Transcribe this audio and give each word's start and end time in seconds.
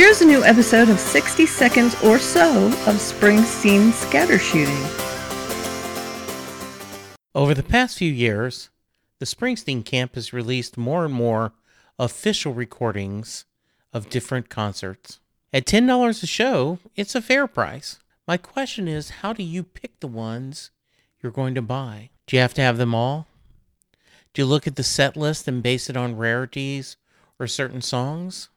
Here's 0.00 0.22
a 0.22 0.24
new 0.24 0.42
episode 0.42 0.88
of 0.88 0.98
60 0.98 1.44
Seconds 1.44 1.94
or 2.02 2.18
So 2.18 2.68
of 2.68 2.94
Springsteen 2.94 3.90
Skattershooting. 3.90 4.80
Over 7.34 7.52
the 7.52 7.62
past 7.62 7.98
few 7.98 8.10
years, 8.10 8.70
the 9.18 9.26
Springsteen 9.26 9.84
camp 9.84 10.14
has 10.14 10.32
released 10.32 10.78
more 10.78 11.04
and 11.04 11.12
more 11.12 11.52
official 11.98 12.54
recordings 12.54 13.44
of 13.92 14.08
different 14.08 14.48
concerts. 14.48 15.20
At 15.52 15.66
$10 15.66 16.22
a 16.22 16.26
show, 16.26 16.78
it's 16.96 17.14
a 17.14 17.20
fair 17.20 17.46
price. 17.46 17.98
My 18.26 18.38
question 18.38 18.88
is 18.88 19.10
how 19.20 19.34
do 19.34 19.42
you 19.42 19.62
pick 19.62 20.00
the 20.00 20.08
ones 20.08 20.70
you're 21.22 21.30
going 21.30 21.54
to 21.56 21.62
buy? 21.62 22.08
Do 22.26 22.36
you 22.36 22.40
have 22.40 22.54
to 22.54 22.62
have 22.62 22.78
them 22.78 22.94
all? 22.94 23.26
Do 24.32 24.40
you 24.40 24.46
look 24.46 24.66
at 24.66 24.76
the 24.76 24.82
set 24.82 25.14
list 25.14 25.46
and 25.46 25.62
base 25.62 25.90
it 25.90 25.96
on 25.98 26.16
rarities 26.16 26.96
or 27.38 27.46
certain 27.46 27.82
songs? 27.82 28.48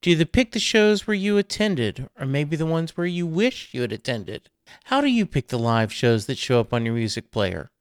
Do 0.00 0.10
you 0.10 0.26
pick 0.26 0.52
the 0.52 0.60
shows 0.60 1.06
where 1.06 1.14
you 1.14 1.38
attended, 1.38 2.08
or 2.20 2.24
maybe 2.24 2.54
the 2.54 2.66
ones 2.66 2.96
where 2.96 3.06
you 3.06 3.26
wish 3.26 3.70
you 3.72 3.80
had 3.80 3.90
attended? 3.90 4.48
How 4.84 5.00
do 5.00 5.08
you 5.08 5.26
pick 5.26 5.48
the 5.48 5.58
live 5.58 5.92
shows 5.92 6.26
that 6.26 6.38
show 6.38 6.60
up 6.60 6.72
on 6.72 6.84
your 6.84 6.94
music 6.94 7.32
player? 7.32 7.72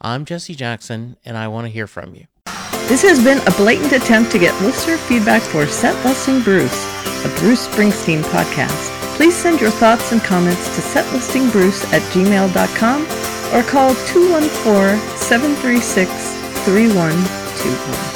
I'm 0.00 0.24
Jesse 0.24 0.54
Jackson, 0.54 1.18
and 1.22 1.36
I 1.36 1.48
want 1.48 1.66
to 1.66 1.72
hear 1.72 1.86
from 1.86 2.14
you. 2.14 2.26
This 2.88 3.02
has 3.02 3.22
been 3.22 3.46
a 3.46 3.50
blatant 3.58 3.92
attempt 3.92 4.32
to 4.32 4.38
get 4.38 4.58
listener 4.62 4.96
feedback 4.96 5.42
for 5.42 5.66
Set 5.66 6.02
Listing 6.02 6.40
Bruce, 6.40 6.86
a 7.26 7.28
Bruce 7.40 7.68
Springsteen 7.68 8.22
podcast. 8.22 8.90
Please 9.16 9.36
send 9.36 9.60
your 9.60 9.70
thoughts 9.70 10.12
and 10.12 10.22
comments 10.22 10.74
to 10.76 10.80
setlistingbruce 10.80 11.92
at 11.92 12.00
gmail.com 12.12 13.02
or 13.54 13.62
call 13.68 13.94
214 14.06 14.98
736 15.18 16.10
3121. 16.64 18.15